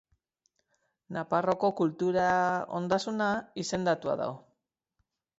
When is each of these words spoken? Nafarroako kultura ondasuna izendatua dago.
Nafarroako 1.17 1.69
kultura 1.79 2.23
ondasuna 2.79 3.27
izendatua 3.65 4.17
dago. 4.23 4.39